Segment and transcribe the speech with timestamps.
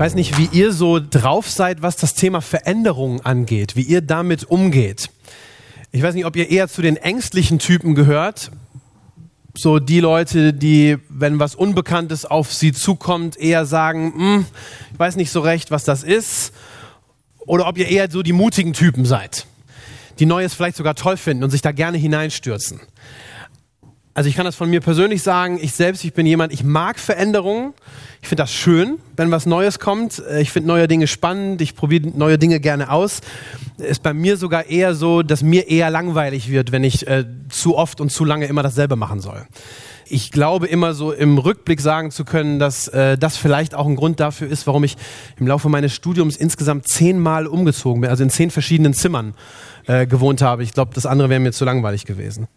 [0.00, 4.44] Weiß nicht, wie ihr so drauf seid, was das Thema Veränderung angeht, wie ihr damit
[4.44, 5.10] umgeht.
[5.92, 8.50] Ich weiß nicht, ob ihr eher zu den ängstlichen Typen gehört,
[9.54, 14.46] so die Leute, die, wenn was Unbekanntes auf sie zukommt, eher sagen, hm,
[14.90, 16.54] ich weiß nicht so recht, was das ist,
[17.40, 19.44] oder ob ihr eher so die mutigen Typen seid,
[20.18, 22.80] die Neues vielleicht sogar toll finden und sich da gerne hineinstürzen.
[24.20, 26.98] Also ich kann das von mir persönlich sagen, ich selbst, ich bin jemand, ich mag
[26.98, 27.72] Veränderungen.
[28.20, 30.18] Ich finde das schön, wenn was Neues kommt.
[30.18, 33.22] Äh, Ich finde neue Dinge spannend, ich probiere neue Dinge gerne aus.
[33.78, 37.78] Ist bei mir sogar eher so, dass mir eher langweilig wird, wenn ich äh, zu
[37.78, 39.46] oft und zu lange immer dasselbe machen soll.
[40.04, 43.96] Ich glaube immer so im Rückblick sagen zu können, dass äh, das vielleicht auch ein
[43.96, 44.98] Grund dafür ist, warum ich
[45.38, 49.32] im Laufe meines Studiums insgesamt zehnmal umgezogen bin, also in zehn verschiedenen Zimmern
[49.86, 50.62] äh, gewohnt habe.
[50.62, 52.48] Ich glaube, das andere wäre mir zu langweilig gewesen.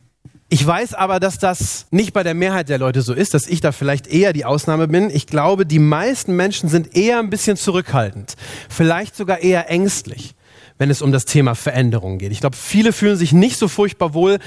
[0.53, 3.59] Ich weiß aber, dass das nicht bei der Mehrheit der Leute so ist, dass ich
[3.59, 5.09] da vielleicht eher die Ausnahme bin.
[5.09, 8.35] Ich glaube, die meisten Menschen sind eher ein bisschen zurückhaltend,
[8.69, 10.35] vielleicht sogar eher ängstlich,
[10.77, 12.31] wenn es um das Thema Veränderung geht.
[12.31, 14.37] Ich glaube, viele fühlen sich nicht so furchtbar wohl,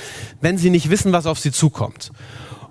[0.41, 2.13] wenn sie nicht wissen, was auf sie zukommt.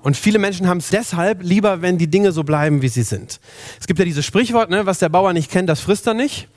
[0.02, 3.42] Und viele Menschen haben es deshalb lieber, wenn die Dinge so bleiben, wie sie sind.
[3.82, 6.48] Es gibt ja dieses Sprichwort, ne, was der Bauer nicht kennt, das frisst er nicht.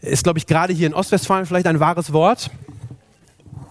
[0.00, 2.50] Ist, glaube ich, gerade hier in Ostwestfalen vielleicht ein wahres Wort.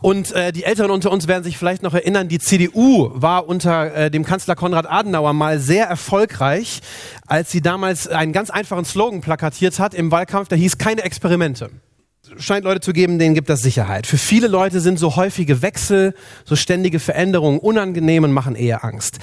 [0.01, 3.93] Und äh, die Älteren unter uns werden sich vielleicht noch erinnern, die CDU war unter
[3.95, 6.81] äh, dem Kanzler Konrad Adenauer mal sehr erfolgreich,
[7.25, 11.69] als sie damals einen ganz einfachen Slogan plakatiert hat im Wahlkampf, der hieß keine Experimente.
[12.37, 14.07] Scheint Leute zu geben, denen gibt das Sicherheit.
[14.07, 19.19] Für viele Leute sind so häufige Wechsel, so ständige Veränderungen unangenehm und machen eher Angst.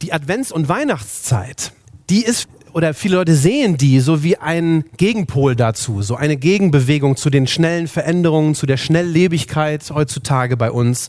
[0.00, 1.72] Die Advents- und Weihnachtszeit,
[2.10, 7.16] die ist oder viele Leute sehen die so wie ein Gegenpol dazu, so eine Gegenbewegung
[7.16, 11.08] zu den schnellen Veränderungen, zu der Schnelllebigkeit heutzutage bei uns.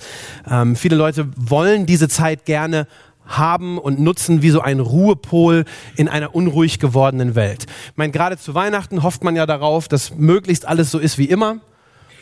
[0.49, 2.87] Ähm, viele Leute wollen diese Zeit gerne
[3.25, 5.65] haben und nutzen wie so ein Ruhepol
[5.95, 7.65] in einer unruhig gewordenen Welt.
[7.87, 11.25] Ich meine, gerade zu Weihnachten hofft man ja darauf, dass möglichst alles so ist wie
[11.25, 11.57] immer.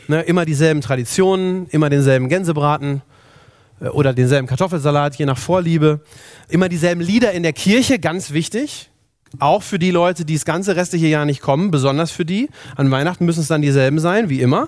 [0.08, 3.02] Ne, immer dieselben Traditionen, immer denselben Gänsebraten
[3.80, 6.02] äh, oder denselben Kartoffelsalat, je nach Vorliebe.
[6.50, 8.91] Immer dieselben Lieder in der Kirche, ganz wichtig.
[9.40, 12.50] Auch für die Leute, die das ganze restliche Jahr nicht kommen, besonders für die.
[12.76, 14.68] An Weihnachten müssen es dann dieselben sein, wie immer.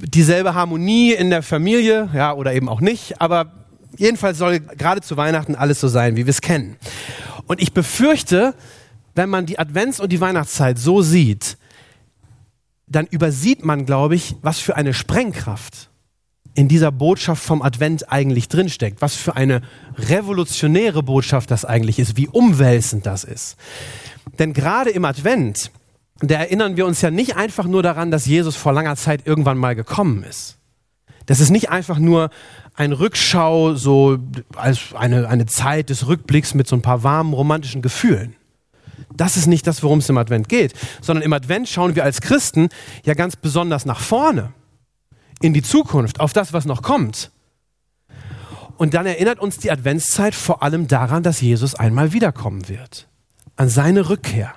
[0.00, 3.20] Dieselbe Harmonie in der Familie, ja, oder eben auch nicht.
[3.20, 3.52] Aber
[3.96, 6.76] jedenfalls soll gerade zu Weihnachten alles so sein, wie wir es kennen.
[7.46, 8.54] Und ich befürchte,
[9.14, 11.58] wenn man die Advents- und die Weihnachtszeit so sieht,
[12.86, 15.90] dann übersieht man, glaube ich, was für eine Sprengkraft
[16.54, 19.62] in dieser Botschaft vom Advent eigentlich drinsteckt, was für eine
[19.96, 23.56] revolutionäre Botschaft das eigentlich ist, wie umwälzend das ist.
[24.38, 25.70] Denn gerade im Advent,
[26.20, 29.58] da erinnern wir uns ja nicht einfach nur daran, dass Jesus vor langer Zeit irgendwann
[29.58, 30.58] mal gekommen ist.
[31.26, 32.30] Das ist nicht einfach nur
[32.74, 34.18] ein Rückschau, so
[34.56, 38.34] als eine, eine Zeit des Rückblicks mit so ein paar warmen romantischen Gefühlen.
[39.14, 42.20] Das ist nicht das, worum es im Advent geht, sondern im Advent schauen wir als
[42.20, 42.68] Christen
[43.04, 44.52] ja ganz besonders nach vorne
[45.42, 47.30] in die Zukunft, auf das, was noch kommt.
[48.76, 53.08] Und dann erinnert uns die Adventszeit vor allem daran, dass Jesus einmal wiederkommen wird,
[53.56, 54.54] an seine Rückkehr.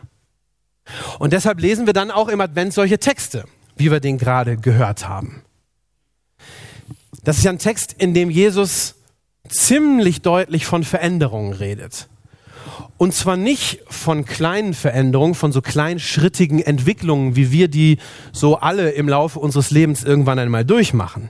[1.19, 3.45] Und deshalb lesen wir dann auch im Advent solche Texte,
[3.75, 5.43] wie wir den gerade gehört haben.
[7.23, 8.95] Das ist ja ein Text, in dem Jesus
[9.49, 12.07] ziemlich deutlich von Veränderungen redet.
[12.97, 17.97] Und zwar nicht von kleinen Veränderungen, von so kleinschrittigen Entwicklungen, wie wir die
[18.31, 21.29] so alle im Laufe unseres Lebens irgendwann einmal durchmachen,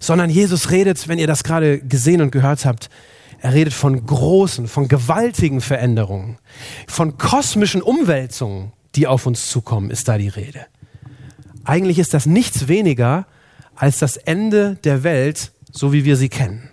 [0.00, 2.90] sondern Jesus redet, wenn ihr das gerade gesehen und gehört habt,
[3.40, 6.38] er redet von großen, von gewaltigen Veränderungen,
[6.86, 10.66] von kosmischen Umwälzungen, die auf uns zukommen, ist da die Rede.
[11.64, 13.26] Eigentlich ist das nichts weniger
[13.74, 16.70] als das Ende der Welt, so wie wir sie kennen.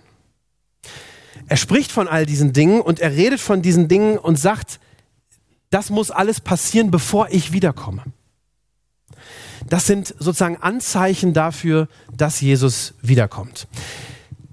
[1.48, 4.80] Er spricht von all diesen Dingen und er redet von diesen Dingen und sagt,
[5.70, 8.04] das muss alles passieren, bevor ich wiederkomme.
[9.68, 13.66] Das sind sozusagen Anzeichen dafür, dass Jesus wiederkommt.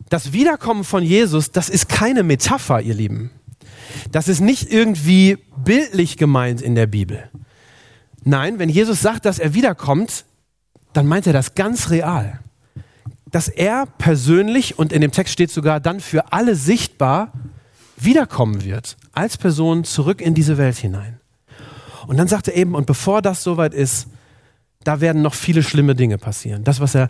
[0.10, 3.32] Das Wiederkommen von Jesus, das ist keine Metapher, ihr Lieben.
[4.12, 7.30] Das ist nicht irgendwie bildlich gemeint in der Bibel.
[8.24, 10.26] Nein, wenn Jesus sagt, dass er wiederkommt,
[10.94, 12.40] dann meint er das ganz real
[13.32, 17.32] dass er persönlich, und in dem Text steht sogar dann für alle sichtbar,
[17.98, 21.20] wiederkommen wird, als Person zurück in diese Welt hinein.
[22.08, 24.08] Und dann sagt er eben, und bevor das soweit ist,
[24.84, 26.64] da werden noch viele schlimme Dinge passieren.
[26.64, 27.10] Das, was er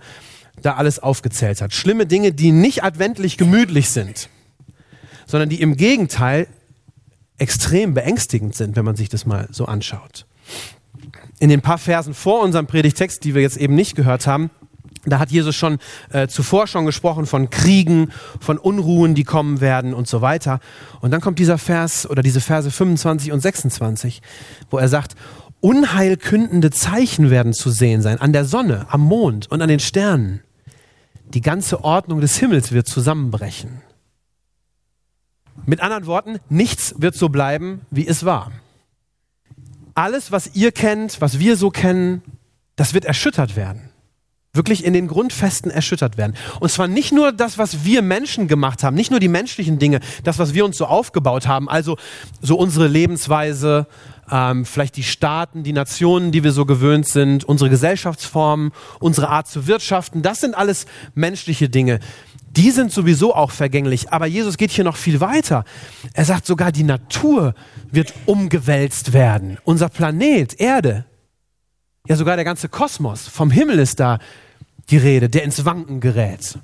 [0.62, 1.74] da alles aufgezählt hat.
[1.74, 4.30] Schlimme Dinge, die nicht adventlich gemütlich sind,
[5.26, 6.48] sondern die im Gegenteil
[7.38, 10.28] extrem beängstigend sind, wenn man sich das mal so anschaut.
[11.40, 14.52] In den paar Versen vor unserem Predigtext, die wir jetzt eben nicht gehört haben,
[15.06, 15.80] da hat Jesus schon
[16.12, 20.60] äh, zuvor schon gesprochen von Kriegen, von Unruhen, die kommen werden und so weiter.
[21.00, 24.22] Und dann kommt dieser Vers oder diese Verse 25 und 26,
[24.70, 25.16] wo er sagt,
[25.60, 30.42] unheilkündende Zeichen werden zu sehen sein an der Sonne, am Mond und an den Sternen.
[31.34, 33.82] Die ganze Ordnung des Himmels wird zusammenbrechen.
[35.66, 38.52] Mit anderen Worten, nichts wird so bleiben, wie es war.
[39.94, 42.22] Alles, was ihr kennt, was wir so kennen,
[42.76, 43.91] das wird erschüttert werden.
[44.54, 46.36] Wirklich in den Grundfesten erschüttert werden.
[46.60, 50.02] Und zwar nicht nur das, was wir Menschen gemacht haben, nicht nur die menschlichen Dinge,
[50.24, 51.96] das, was wir uns so aufgebaut haben, also
[52.42, 53.88] so unsere Lebensweise,
[54.30, 59.48] ähm, vielleicht die Staaten, die Nationen, die wir so gewöhnt sind, unsere Gesellschaftsformen, unsere Art
[59.48, 62.00] zu wirtschaften, das sind alles menschliche Dinge
[62.58, 64.12] die sind sowieso auch vergänglich.
[64.12, 65.64] Aber Jesus geht hier noch viel weiter.
[66.14, 67.56] Er sagt sogar, die Natur
[67.92, 69.58] wird umgewälzt werden.
[69.64, 71.06] Unser Planet, Erde,
[72.08, 74.20] ja sogar der ganze Kosmos, vom Himmel ist da
[74.90, 76.58] die Rede, der ins Wanken gerät.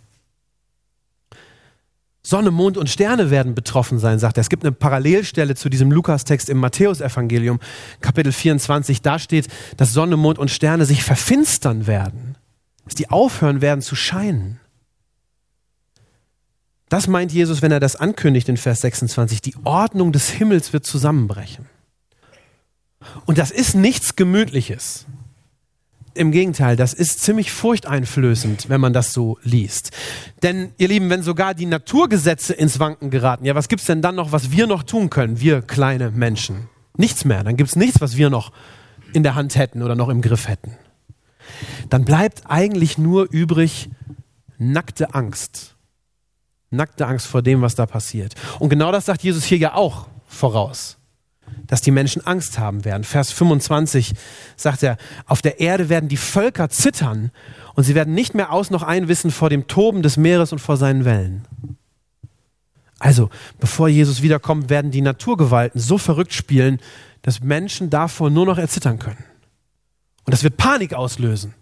[2.23, 4.41] Sonne, Mond und Sterne werden betroffen sein, sagt er.
[4.41, 7.61] Es gibt eine Parallelstelle zu diesem Lukas-Text im Matthäusevangelium,
[8.01, 9.01] Kapitel 24.
[9.01, 9.47] Da steht,
[9.77, 12.35] dass Sonne, Mond und Sterne sich verfinstern werden,
[12.83, 14.59] dass die aufhören werden zu scheinen.
[16.89, 19.41] Das meint Jesus, wenn er das ankündigt in Vers 26.
[19.41, 21.65] Die Ordnung des Himmels wird zusammenbrechen.
[23.25, 25.05] Und das ist nichts Gemütliches.
[26.17, 29.91] Im Gegenteil, das ist ziemlich furchteinflößend, wenn man das so liest.
[30.43, 34.15] Denn, ihr Lieben, wenn sogar die Naturgesetze ins Wanken geraten, ja, was gibt's denn dann
[34.15, 36.69] noch, was wir noch tun können, wir kleine Menschen?
[36.97, 37.43] Nichts mehr.
[37.43, 38.51] Dann gibt's nichts, was wir noch
[39.13, 40.75] in der Hand hätten oder noch im Griff hätten.
[41.89, 43.89] Dann bleibt eigentlich nur übrig
[44.57, 45.77] nackte Angst
[46.69, 48.35] Nackte Angst vor dem, was da passiert.
[48.59, 50.97] Und genau das sagt Jesus hier ja auch voraus,
[51.67, 53.03] dass die Menschen Angst haben werden.
[53.03, 54.13] Vers 25
[54.55, 57.31] sagt er, auf der Erde werden die Völker zittern
[57.75, 60.77] und sie werden nicht mehr aus noch einwissen vor dem Toben des Meeres und vor
[60.77, 61.45] seinen Wellen.
[62.99, 63.29] Also,
[63.59, 66.79] bevor Jesus wiederkommt, werden die Naturgewalten so verrückt spielen,
[67.21, 69.23] dass Menschen davor nur noch erzittern können.
[70.25, 71.53] Und das wird Panik auslösen.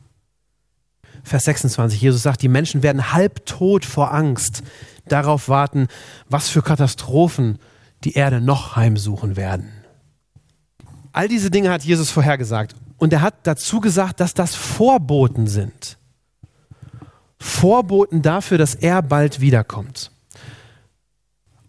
[1.24, 4.64] Vers 26, Jesus sagt, die Menschen werden halbtot vor Angst
[5.08, 5.88] darauf warten,
[6.30, 7.60] was für Katastrophen
[8.04, 9.72] die Erde noch heimsuchen werden.
[11.12, 12.76] All diese Dinge hat Jesus vorhergesagt.
[12.98, 15.98] Und er hat dazu gesagt, dass das Vorboten sind.
[17.40, 20.12] Vorboten dafür, dass er bald wiederkommt.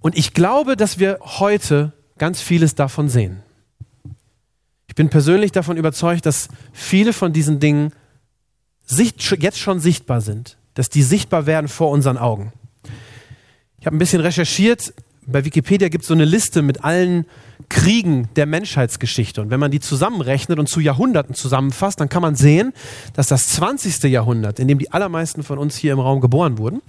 [0.00, 3.42] Und ich glaube, dass wir heute ganz vieles davon sehen.
[4.86, 7.92] Ich bin persönlich davon überzeugt, dass viele von diesen Dingen
[8.88, 12.52] jetzt schon sichtbar sind, dass die sichtbar werden vor unseren Augen.
[13.80, 14.94] Ich habe ein bisschen recherchiert.
[15.26, 17.26] Bei Wikipedia gibt es so eine Liste mit allen
[17.68, 19.40] Kriegen der Menschheitsgeschichte.
[19.42, 22.72] Und wenn man die zusammenrechnet und zu Jahrhunderten zusammenfasst, dann kann man sehen,
[23.14, 24.04] dass das 20.
[24.04, 26.80] Jahrhundert, in dem die allermeisten von uns hier im Raum geboren wurden,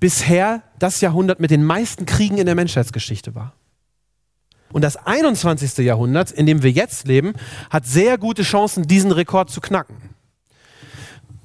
[0.00, 3.52] bisher das Jahrhundert mit den meisten Kriegen in der Menschheitsgeschichte war.
[4.72, 5.78] Und das 21.
[5.78, 7.34] Jahrhundert, in dem wir jetzt leben,
[7.70, 9.96] hat sehr gute Chancen, diesen Rekord zu knacken.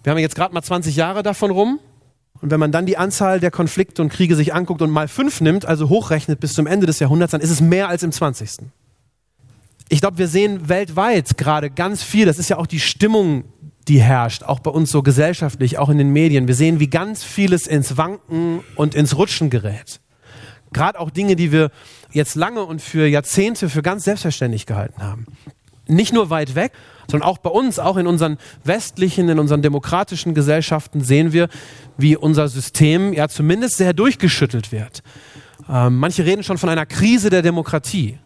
[0.03, 1.79] Wir haben jetzt gerade mal 20 Jahre davon rum
[2.42, 5.42] und wenn man dann die Anzahl der Konflikte und Kriege sich anguckt und mal fünf
[5.42, 8.68] nimmt, also hochrechnet bis zum Ende des Jahrhunderts, dann ist es mehr als im 20.
[9.89, 13.46] Ich glaube, wir sehen weltweit gerade ganz viel, das ist ja auch die Stimmung,
[13.88, 16.48] die herrscht, auch bei uns so gesellschaftlich, auch in den Medien.
[16.48, 20.00] Wir sehen, wie ganz vieles ins Wanken und ins Rutschen gerät.
[20.74, 21.70] Gerade auch Dinge, die wir
[22.12, 25.25] jetzt lange und für Jahrzehnte für ganz selbstverständlich gehalten haben.
[25.88, 26.72] Nicht nur weit weg,
[27.09, 31.47] sondern auch bei uns, auch in unseren westlichen, in unseren demokratischen Gesellschaften sehen wir,
[31.97, 35.03] wie unser System ja zumindest sehr durchgeschüttelt wird.
[35.69, 38.19] Ähm, manche reden schon von einer Krise der Demokratie.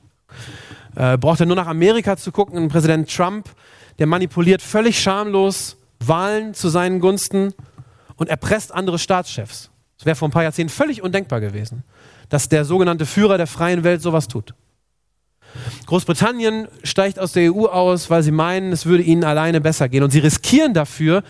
[0.95, 3.49] Äh, braucht er nur nach Amerika zu gucken, Präsident Trump,
[3.99, 7.53] der manipuliert völlig schamlos Wahlen zu seinen Gunsten
[8.15, 9.69] und erpresst andere Staatschefs.
[9.97, 11.83] Das wäre vor ein paar Jahrzehnten völlig undenkbar gewesen,
[12.29, 14.53] dass der sogenannte Führer der freien Welt sowas tut.
[15.85, 20.03] Großbritannien steigt aus der EU aus, weil sie meinen, es würde ihnen alleine besser gehen.
[20.03, 21.23] Und sie riskieren dafür,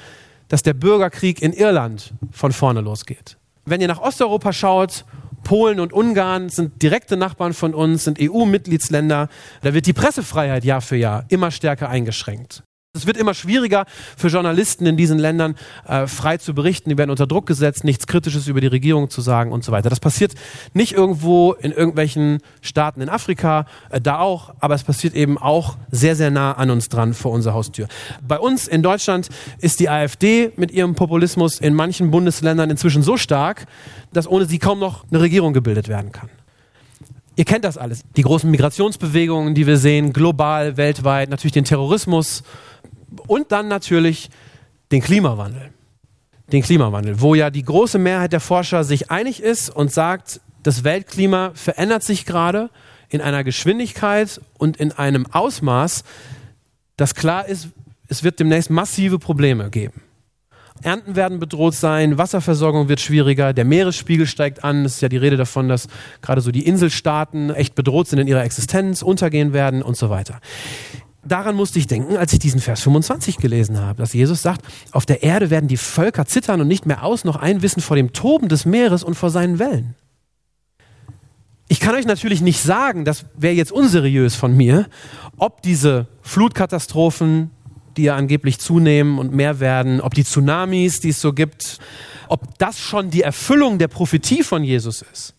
[0.48, 3.38] dass der Bürgerkrieg in Irland von vorne losgeht.
[3.66, 5.06] Wenn ihr nach Osteuropa schaut,
[5.44, 9.30] Polen und Ungarn sind direkte Nachbarn von uns, sind EU-Mitgliedsländer.
[9.62, 12.64] Da wird die Pressefreiheit Jahr für Jahr immer stärker eingeschränkt.
[13.00, 13.86] Es wird immer schwieriger
[14.18, 15.56] für Journalisten in diesen Ländern
[15.88, 16.90] äh, frei zu berichten.
[16.90, 19.90] Die werden unter Druck gesetzt, nichts Kritisches über die Regierung zu sagen und so weiter.
[19.90, 20.34] Das passiert
[20.74, 25.78] nicht irgendwo in irgendwelchen Staaten in Afrika, äh, da auch, aber es passiert eben auch
[25.92, 27.88] sehr, sehr nah an uns dran vor unserer Haustür.
[28.28, 29.30] Bei uns in Deutschland
[29.60, 33.66] ist die AfD mit ihrem Populismus in manchen Bundesländern inzwischen so stark,
[34.12, 36.30] dass ohne sie kaum noch eine Regierung gebildet werden kann.
[37.40, 38.04] Ihr kennt das alles.
[38.18, 42.44] Die großen Migrationsbewegungen, die wir sehen, global, weltweit, natürlich den Terrorismus
[43.28, 44.30] und dann natürlich
[44.92, 45.72] den Klimawandel.
[46.52, 50.84] Den Klimawandel, wo ja die große Mehrheit der Forscher sich einig ist und sagt, das
[50.84, 52.70] Weltklima verändert sich gerade
[53.10, 56.04] in einer Geschwindigkeit und in einem Ausmaß,
[56.98, 57.70] dass klar ist,
[58.08, 60.02] es wird demnächst massive Probleme geben.
[60.82, 64.86] Ernten werden bedroht sein, Wasserversorgung wird schwieriger, der Meeresspiegel steigt an.
[64.86, 65.88] Es ist ja die Rede davon, dass
[66.22, 70.40] gerade so die Inselstaaten echt bedroht sind in ihrer Existenz, untergehen werden und so weiter.
[71.30, 75.06] Daran musste ich denken, als ich diesen Vers 25 gelesen habe, dass Jesus sagt, auf
[75.06, 78.50] der Erde werden die Völker zittern und nicht mehr aus noch einwissen vor dem Toben
[78.50, 79.96] des Meeres und vor seinen Wellen.
[81.68, 84.88] Ich kann euch natürlich nicht sagen, das wäre jetzt unseriös von mir,
[85.38, 87.52] ob diese Flutkatastrophen,
[87.96, 91.78] die ja angeblich zunehmen und mehr werden, ob die Tsunamis, die es so gibt,
[92.28, 95.36] ob das schon die Erfüllung der Prophetie von Jesus ist.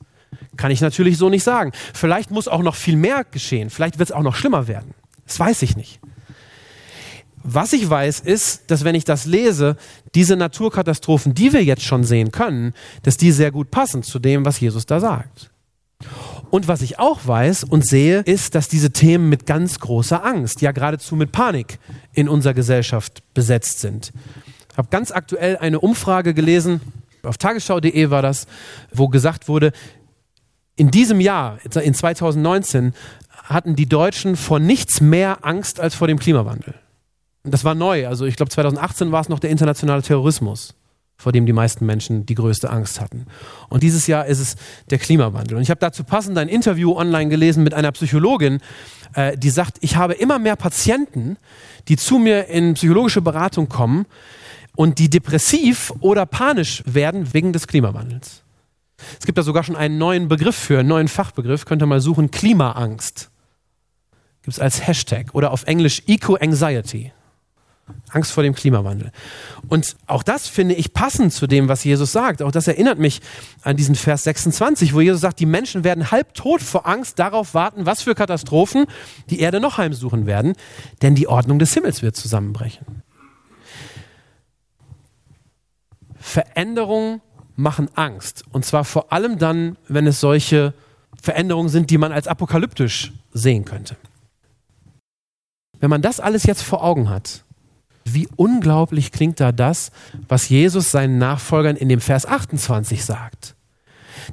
[0.57, 1.73] Kann ich natürlich so nicht sagen.
[1.95, 3.71] Vielleicht muss auch noch viel mehr geschehen.
[3.71, 4.95] Vielleicht wird es auch noch schlimmer werden.
[5.31, 6.01] Das weiß ich nicht.
[7.45, 9.77] Was ich weiß, ist, dass wenn ich das lese,
[10.17, 14.45] diese Naturkatastrophen, die wir jetzt schon sehen können, dass die sehr gut passen zu dem,
[14.45, 15.53] was Jesus da sagt.
[16.51, 20.63] Und was ich auch weiß und sehe, ist, dass diese Themen mit ganz großer Angst,
[20.63, 21.79] ja geradezu mit Panik
[22.13, 24.13] in unserer Gesellschaft besetzt sind.
[24.73, 26.81] Ich habe ganz aktuell eine Umfrage gelesen,
[27.23, 28.49] auf tagesschau.de war das,
[28.93, 29.71] wo gesagt wurde,
[30.75, 32.95] in diesem Jahr, in 2019,
[33.51, 36.75] hatten die Deutschen vor nichts mehr Angst als vor dem Klimawandel.
[37.43, 38.07] Und das war neu.
[38.07, 40.75] Also ich glaube, 2018 war es noch der internationale Terrorismus
[41.21, 43.27] vor dem die meisten Menschen die größte Angst hatten.
[43.69, 44.57] Und dieses Jahr ist es
[44.89, 45.57] der Klimawandel.
[45.57, 48.61] Und ich habe dazu passend ein Interview online gelesen mit einer Psychologin,
[49.15, 51.37] äh, die sagt, ich habe immer mehr Patienten,
[51.89, 54.07] die zu mir in psychologische Beratung kommen
[54.77, 58.43] und die depressiv oder panisch werden wegen des Klimawandels.
[59.19, 62.01] Es gibt da sogar schon einen neuen Begriff für, einen neuen Fachbegriff, könnt ihr mal
[62.01, 63.31] suchen, Klimaangst.
[64.43, 67.13] Gibt es als Hashtag oder auf Englisch Eco-Anxiety.
[68.11, 69.13] Angst vor dem Klimawandel.
[69.69, 72.43] Und auch das finde ich passend zu dem, was Jesus sagt.
[72.43, 73.21] Auch das erinnert mich
[73.63, 77.87] an diesen Vers 26, wo Jesus sagt, die Menschen werden halbtot vor Angst darauf warten,
[77.87, 78.87] was für Katastrophen
[79.29, 80.55] die Erde noch heimsuchen werden,
[81.03, 83.03] denn die Ordnung des Himmels wird zusammenbrechen.
[86.17, 87.21] Veränderungen
[87.57, 88.45] machen Angst.
[88.53, 90.75] Und zwar vor allem dann, wenn es solche
[91.21, 93.97] Veränderungen sind, die man als apokalyptisch sehen könnte.
[95.81, 97.45] Wenn man das alles jetzt vor Augen hat,
[98.05, 99.91] wie unglaublich klingt da das,
[100.29, 103.55] was Jesus seinen Nachfolgern in dem Vers 28 sagt.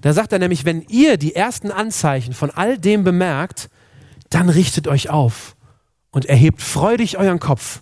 [0.01, 3.69] Da sagt er nämlich, wenn ihr die ersten Anzeichen von all dem bemerkt,
[4.29, 5.55] dann richtet euch auf
[6.11, 7.81] und erhebt freudig euren Kopf,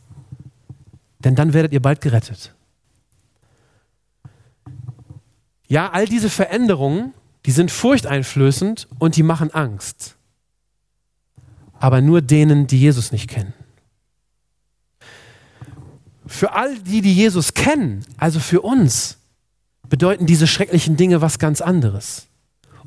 [1.19, 2.53] denn dann werdet ihr bald gerettet.
[5.67, 7.13] Ja, all diese Veränderungen,
[7.45, 10.14] die sind furchteinflößend und die machen Angst.
[11.79, 13.53] Aber nur denen, die Jesus nicht kennen.
[16.25, 19.17] Für all die, die Jesus kennen, also für uns,
[19.87, 22.27] bedeuten diese schrecklichen Dinge was ganz anderes.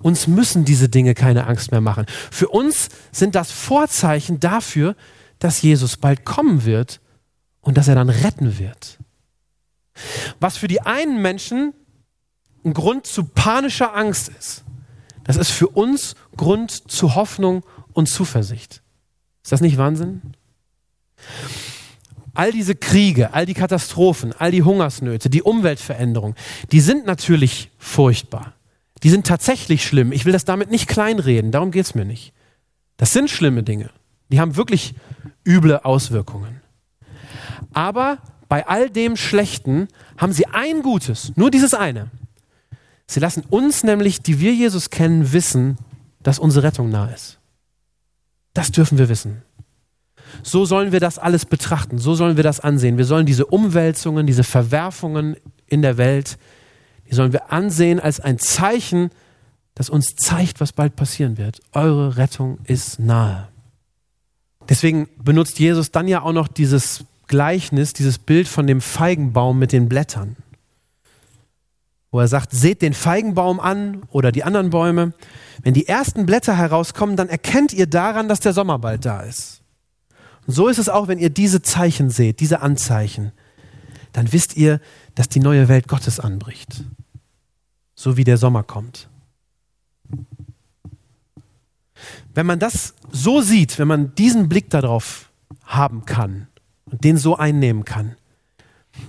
[0.01, 2.07] Uns müssen diese Dinge keine Angst mehr machen.
[2.31, 4.97] Für uns sind das Vorzeichen dafür,
[5.39, 7.01] dass Jesus bald kommen wird
[7.61, 8.99] und dass er dann retten wird.
[10.41, 11.75] Was für die einen Menschen
[12.65, 14.65] ein Grund zu panischer Angst ist,
[15.25, 18.83] das ist für uns Grund zu Hoffnung und Zuversicht.
[19.43, 20.23] Ist das nicht Wahnsinn?
[22.39, 26.37] all diese Kriege, all die Katastrophen, all die Hungersnöte, die Umweltveränderung,
[26.71, 28.55] die sind natürlich furchtbar.
[29.03, 30.13] Die sind tatsächlich schlimm.
[30.13, 32.33] Ich will das damit nicht kleinreden, darum geht es mir nicht.
[32.97, 33.91] Das sind schlimme Dinge.
[34.29, 34.95] Die haben wirklich
[35.45, 36.61] üble Auswirkungen.
[37.73, 42.09] Aber bei all dem Schlechten haben sie ein Gutes, nur dieses eine.
[43.09, 45.77] Sie lassen uns nämlich, die wir Jesus kennen, wissen,
[46.23, 47.38] dass unsere Rettung nah ist.
[48.59, 49.43] Das dürfen wir wissen.
[50.43, 52.99] So sollen wir das alles betrachten, so sollen wir das ansehen.
[52.99, 55.37] Wir sollen diese Umwälzungen, diese Verwerfungen
[55.69, 56.39] in der Welt,
[57.09, 59.11] die sollen wir ansehen als ein Zeichen,
[59.77, 61.61] das uns zeigt, was bald passieren wird.
[61.73, 63.47] Eure Rettung ist nahe.
[64.69, 69.71] Deswegen benutzt Jesus dann ja auch noch dieses Gleichnis, dieses Bild von dem Feigenbaum mit
[69.71, 70.35] den Blättern.
[72.19, 75.13] Wo er sagt, seht den Feigenbaum an oder die anderen Bäume.
[75.63, 79.61] Wenn die ersten Blätter herauskommen, dann erkennt ihr daran, dass der Sommer bald da ist.
[80.45, 83.31] Und so ist es auch, wenn ihr diese Zeichen seht, diese Anzeichen,
[84.13, 84.81] dann wisst ihr,
[85.15, 86.83] dass die neue Welt Gottes anbricht.
[87.95, 89.09] So wie der Sommer kommt.
[92.35, 95.31] Wenn man das so sieht, wenn man diesen Blick darauf
[95.63, 96.49] haben kann
[96.87, 98.17] und den so einnehmen kann,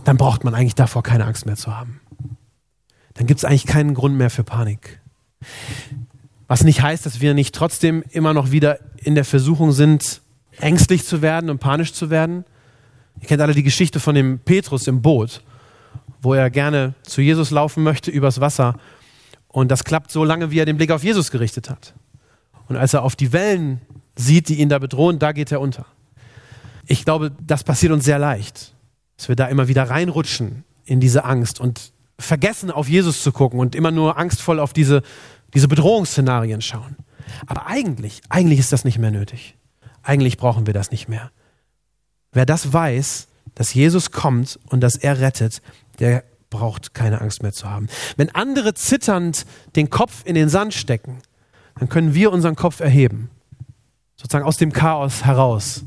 [0.03, 1.98] dann braucht man eigentlich davor keine Angst mehr zu haben.
[3.19, 5.01] Dann gibt es eigentlich keinen Grund mehr für Panik.
[6.47, 10.21] Was nicht heißt, dass wir nicht trotzdem immer noch wieder in der Versuchung sind,
[10.57, 12.45] ängstlich zu werden und panisch zu werden.
[13.19, 15.41] Ihr kennt alle die Geschichte von dem Petrus im Boot,
[16.21, 18.77] wo er gerne zu Jesus laufen möchte übers Wasser.
[19.49, 21.93] Und das klappt so lange, wie er den Blick auf Jesus gerichtet hat.
[22.69, 23.81] Und als er auf die Wellen
[24.15, 25.85] sieht, die ihn da bedrohen, da geht er unter.
[26.85, 28.73] Ich glaube, das passiert uns sehr leicht,
[29.17, 33.59] dass wir da immer wieder reinrutschen in diese Angst und vergessen, auf Jesus zu gucken
[33.59, 35.01] und immer nur angstvoll auf diese,
[35.53, 36.95] diese Bedrohungsszenarien schauen.
[37.47, 39.55] Aber eigentlich, eigentlich ist das nicht mehr nötig.
[40.03, 41.31] Eigentlich brauchen wir das nicht mehr.
[42.31, 45.61] Wer das weiß, dass Jesus kommt und dass er rettet,
[45.99, 47.87] der braucht keine Angst mehr zu haben.
[48.17, 49.45] Wenn andere zitternd
[49.75, 51.19] den Kopf in den Sand stecken,
[51.77, 53.29] dann können wir unseren Kopf erheben,
[54.15, 55.83] sozusagen aus dem Chaos heraus.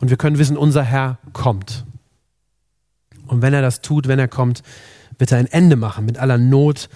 [0.00, 1.84] Und wir können wissen, unser Herr kommt.
[3.26, 4.62] Und wenn er das tut, wenn er kommt,
[5.18, 6.88] wird er ein Ende machen mit aller Not,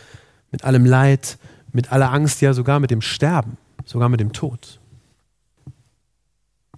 [0.51, 1.39] mit allem Leid,
[1.73, 4.81] mit aller Angst, ja sogar mit dem Sterben, sogar mit dem Tod.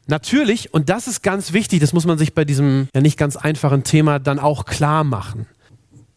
[0.06, 3.36] Natürlich, und das ist ganz wichtig, das muss man sich bei diesem ja nicht ganz
[3.36, 5.46] einfachen Thema dann auch klar machen.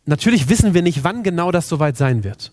[0.06, 2.52] Natürlich wissen wir nicht, wann genau das soweit sein wird.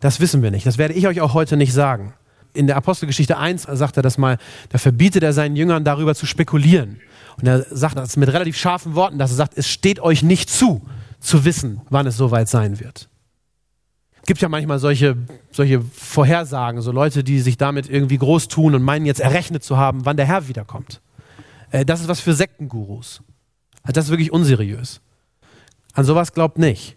[0.00, 0.66] Das wissen wir nicht.
[0.66, 2.14] Das werde ich euch auch heute nicht sagen.
[2.54, 4.38] In der Apostelgeschichte 1 sagt er das mal,
[4.70, 7.00] da verbietet er seinen Jüngern darüber zu spekulieren.
[7.36, 10.50] Und er sagt das mit relativ scharfen Worten, dass er sagt, es steht euch nicht
[10.50, 10.82] zu,
[11.20, 13.08] zu wissen, wann es soweit sein wird.
[14.20, 15.16] Es gibt ja manchmal solche,
[15.50, 19.76] solche Vorhersagen, so Leute, die sich damit irgendwie groß tun und meinen jetzt errechnet zu
[19.76, 21.00] haben, wann der Herr wiederkommt.
[21.70, 23.22] Äh, das ist was für Sektengurus.
[23.82, 25.00] Also das ist wirklich unseriös.
[25.94, 26.96] An sowas glaubt nicht.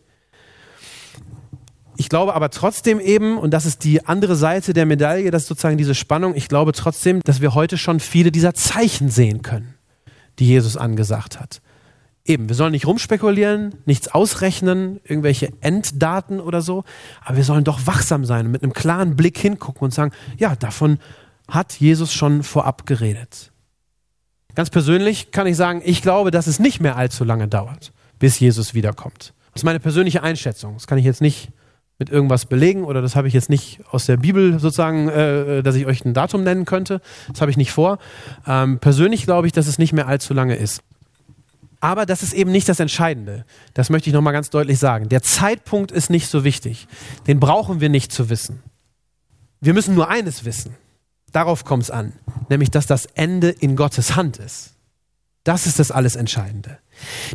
[1.98, 5.50] Ich glaube aber trotzdem eben, und das ist die andere Seite der Medaille, das ist
[5.50, 9.76] sozusagen diese Spannung, ich glaube trotzdem, dass wir heute schon viele dieser Zeichen sehen können,
[10.40, 11.62] die Jesus angesagt hat.
[12.24, 16.84] Eben, wir sollen nicht rumspekulieren, nichts ausrechnen, irgendwelche Enddaten oder so,
[17.26, 20.56] aber wir sollen doch wachsam sein und mit einem klaren Blick hingucken und sagen, ja,
[20.56, 21.00] davon
[21.48, 23.52] hat Jesus schon vorab geredet.
[24.54, 28.40] Ganz persönlich kann ich sagen, ich glaube, dass es nicht mehr allzu lange dauert, bis
[28.40, 29.34] Jesus wiederkommt.
[29.54, 30.76] Das ist meine persönliche Einschätzung.
[30.76, 31.50] Das kann ich jetzt nicht
[31.98, 35.76] mit irgendwas belegen oder das habe ich jetzt nicht aus der Bibel sozusagen, äh, dass
[35.76, 37.00] ich euch ein Datum nennen könnte.
[37.30, 38.00] Das habe ich nicht vor.
[38.48, 40.82] Ähm, persönlich glaube ich, dass es nicht mehr allzu lange ist.
[41.82, 43.44] Aber das ist eben nicht das Entscheidende.
[43.74, 45.10] Das möchte ich nochmal ganz deutlich sagen.
[45.10, 46.88] Der Zeitpunkt ist nicht so wichtig.
[47.28, 48.62] Den brauchen wir nicht zu wissen.
[49.60, 50.76] Wir müssen nur eines wissen.
[51.32, 52.14] Darauf kommt es an.
[52.50, 54.76] Nämlich, dass das Ende in Gottes Hand ist.
[55.44, 56.78] Das ist das alles Entscheidende.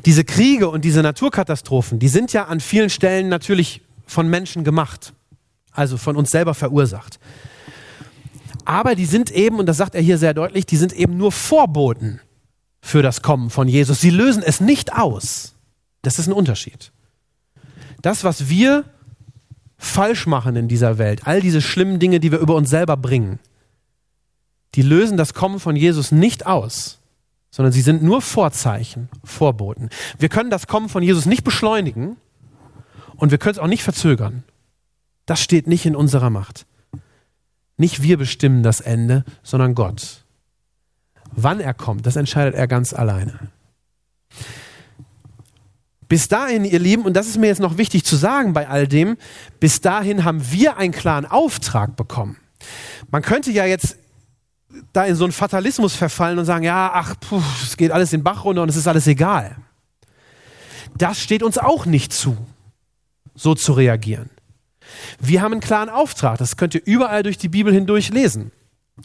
[0.05, 5.13] Diese Kriege und diese Naturkatastrophen, die sind ja an vielen Stellen natürlich von Menschen gemacht.
[5.73, 7.19] Also von uns selber verursacht.
[8.65, 11.33] Aber die sind eben, und das sagt er hier sehr deutlich, die sind eben nur
[11.33, 12.21] Vorboten
[12.87, 14.01] für das Kommen von Jesus.
[14.01, 15.57] Sie lösen es nicht aus.
[16.03, 16.93] Das ist ein Unterschied.
[18.01, 18.85] Das, was wir
[19.77, 23.41] falsch machen in dieser Welt, all diese schlimmen Dinge, die wir über uns selber bringen,
[24.77, 27.01] die lösen das Kommen von Jesus nicht aus,
[27.51, 29.91] sondern sie sind nur Vorzeichen, Vorboten.
[30.19, 32.17] Wir können das Kommen von Jesus nicht beschleunigen
[33.17, 34.45] und wir können es auch nicht verzögern.
[35.27, 36.67] Das steht nicht in unserer Macht.
[37.79, 40.26] Nicht wir bestimmen das Ende, sondern Gott.
[41.33, 43.51] Wann er kommt, das entscheidet er ganz alleine.
[46.09, 48.87] Bis dahin, ihr Lieben, und das ist mir jetzt noch wichtig zu sagen bei all
[48.87, 49.17] dem,
[49.59, 52.37] bis dahin haben wir einen klaren Auftrag bekommen.
[53.11, 53.97] Man könnte ja jetzt
[54.93, 58.23] da in so einen Fatalismus verfallen und sagen, ja, ach, puh, es geht alles den
[58.23, 59.57] Bach runter und es ist alles egal.
[60.97, 62.37] Das steht uns auch nicht zu,
[63.35, 64.31] so zu reagieren.
[65.19, 68.53] Wir haben einen klaren Auftrag, das könnt ihr überall durch die Bibel hindurch lesen.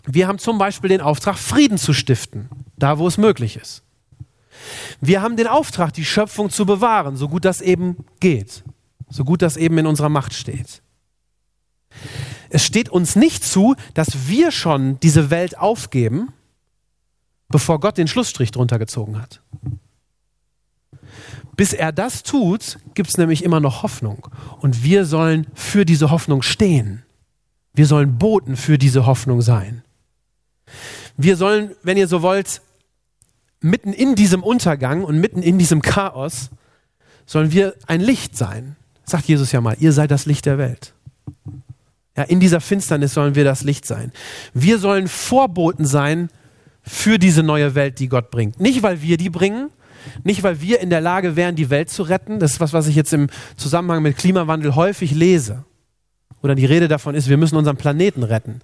[0.06, 3.84] Wir haben zum Beispiel den Auftrag, Frieden zu stiften, da wo es möglich ist.
[5.02, 8.64] Wir haben den Auftrag, die Schöpfung zu bewahren, so gut das eben geht,
[9.10, 10.82] so gut das eben in unserer Macht steht.
[12.50, 16.34] Es steht uns nicht zu, dass wir schon diese Welt aufgeben,
[17.50, 19.42] bevor Gott den Schlussstrich drunter gezogen hat.
[21.56, 24.28] Bis er das tut, gibt es nämlich immer noch Hoffnung.
[24.60, 27.04] Und wir sollen für diese Hoffnung stehen.
[27.74, 29.84] Wir sollen Boten für diese Hoffnung sein.
[31.18, 32.62] Wir sollen, wenn ihr so wollt,
[33.62, 36.50] mitten in diesem Untergang und mitten in diesem Chaos,
[37.26, 38.76] sollen wir ein Licht sein.
[39.06, 40.94] Sagt Jesus ja mal, ihr seid das Licht der Welt.
[42.18, 44.12] Ja, in dieser Finsternis sollen wir das Licht sein.
[44.54, 46.30] Wir sollen Vorboten sein
[46.82, 48.60] für diese neue Welt, die Gott bringt.
[48.60, 49.70] Nicht, weil wir die bringen,
[50.24, 52.40] nicht, weil wir in der Lage wären, die Welt zu retten.
[52.40, 55.64] Das ist was, was ich jetzt im Zusammenhang mit Klimawandel häufig lese.
[56.42, 58.62] Oder die Rede davon ist, wir müssen unseren Planeten retten.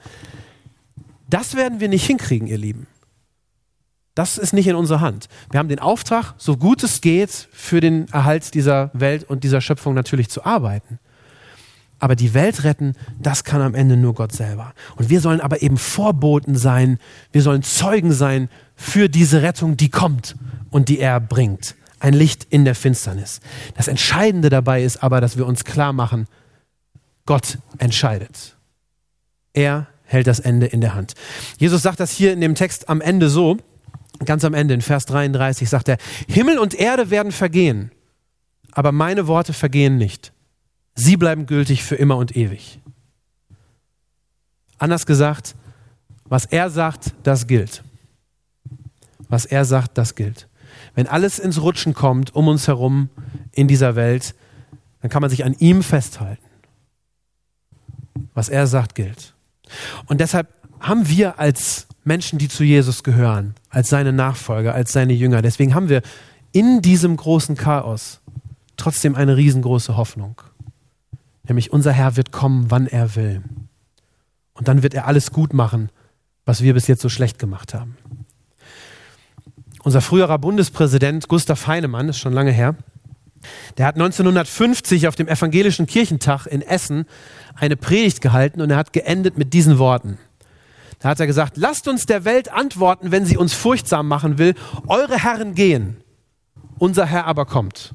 [1.29, 2.87] Das werden wir nicht hinkriegen, ihr Lieben.
[4.15, 5.27] Das ist nicht in unserer Hand.
[5.51, 9.61] Wir haben den Auftrag, so gut es geht, für den Erhalt dieser Welt und dieser
[9.61, 10.97] Schöpfung natürlich zu arbeiten.
[11.99, 14.73] Aber die Welt retten, das kann am Ende nur Gott selber.
[14.95, 16.99] Und wir sollen aber eben Vorboten sein,
[17.31, 20.35] wir sollen Zeugen sein für diese Rettung, die kommt
[20.69, 21.75] und die er bringt.
[21.99, 23.39] Ein Licht in der Finsternis.
[23.75, 26.27] Das Entscheidende dabei ist aber, dass wir uns klar machen,
[27.27, 28.57] Gott entscheidet.
[29.53, 31.13] Er hält das Ende in der Hand.
[31.59, 33.57] Jesus sagt das hier in dem Text am Ende so,
[34.25, 37.91] ganz am Ende in Vers 33 sagt er, Himmel und Erde werden vergehen,
[38.71, 40.33] aber meine Worte vergehen nicht.
[40.95, 42.79] Sie bleiben gültig für immer und ewig.
[44.79, 45.55] Anders gesagt,
[46.25, 47.83] was er sagt, das gilt.
[49.29, 50.47] Was er sagt, das gilt.
[50.95, 53.09] Wenn alles ins Rutschen kommt um uns herum
[53.51, 54.33] in dieser Welt,
[55.01, 56.46] dann kann man sich an ihm festhalten.
[58.37, 59.33] Was er sagt, gilt.
[60.05, 65.13] Und deshalb haben wir als Menschen, die zu Jesus gehören, als seine Nachfolger, als seine
[65.13, 66.03] Jünger, deswegen haben wir
[66.51, 68.21] in diesem großen Chaos
[68.77, 70.39] trotzdem eine riesengroße Hoffnung.
[71.47, 73.41] Nämlich unser Herr wird kommen, wann er will.
[74.53, 75.89] Und dann wird er alles gut machen,
[76.45, 77.97] was wir bis jetzt so schlecht gemacht haben.
[79.81, 82.75] Unser früherer Bundespräsident Gustav Heinemann, ist schon lange her,
[83.77, 87.05] der hat 1950 auf dem Evangelischen Kirchentag in Essen
[87.55, 90.17] eine Predigt gehalten und er hat geendet mit diesen Worten.
[90.99, 94.55] Da hat er gesagt, lasst uns der Welt antworten, wenn sie uns furchtsam machen will.
[94.87, 95.97] Eure Herren gehen,
[96.79, 97.93] unser Herr aber kommt.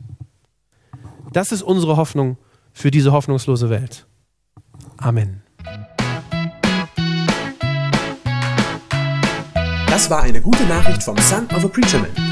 [1.32, 2.36] Das ist unsere Hoffnung
[2.72, 4.06] für diese hoffnungslose Welt.
[4.98, 5.42] Amen.
[9.86, 12.31] Das war eine gute Nachricht vom Son of a Preacher Man.